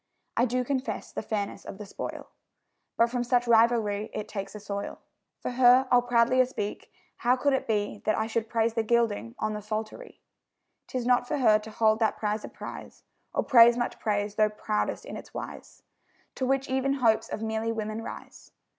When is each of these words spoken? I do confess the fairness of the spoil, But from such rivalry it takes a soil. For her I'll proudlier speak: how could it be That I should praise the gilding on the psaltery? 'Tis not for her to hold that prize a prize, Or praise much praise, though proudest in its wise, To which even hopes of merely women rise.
I 0.35 0.45
do 0.45 0.63
confess 0.63 1.11
the 1.11 1.21
fairness 1.21 1.63
of 1.63 1.77
the 1.77 1.85
spoil, 1.85 2.31
But 2.97 3.11
from 3.11 3.23
such 3.23 3.47
rivalry 3.47 4.09
it 4.15 4.27
takes 4.27 4.55
a 4.55 4.59
soil. 4.59 4.97
For 5.39 5.51
her 5.51 5.87
I'll 5.91 6.01
proudlier 6.01 6.47
speak: 6.47 6.91
how 7.17 7.35
could 7.35 7.53
it 7.53 7.67
be 7.67 8.01
That 8.05 8.17
I 8.17 8.25
should 8.25 8.49
praise 8.49 8.73
the 8.73 8.81
gilding 8.81 9.35
on 9.37 9.53
the 9.53 9.61
psaltery? 9.61 10.19
'Tis 10.87 11.05
not 11.05 11.27
for 11.27 11.37
her 11.37 11.59
to 11.59 11.69
hold 11.69 11.99
that 11.99 12.17
prize 12.17 12.43
a 12.43 12.49
prize, 12.49 13.03
Or 13.31 13.43
praise 13.43 13.77
much 13.77 13.99
praise, 13.99 14.33
though 14.33 14.49
proudest 14.49 15.05
in 15.05 15.15
its 15.17 15.35
wise, 15.35 15.83
To 16.33 16.47
which 16.47 16.67
even 16.67 16.93
hopes 16.93 17.29
of 17.29 17.43
merely 17.43 17.71
women 17.71 18.01
rise. 18.01 18.49